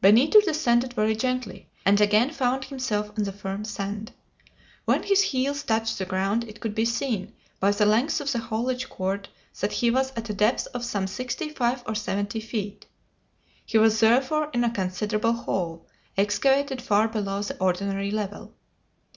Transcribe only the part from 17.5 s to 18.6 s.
ordinary level.